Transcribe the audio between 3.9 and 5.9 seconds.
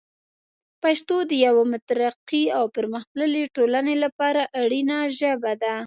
لپاره اړینه ژبه ده.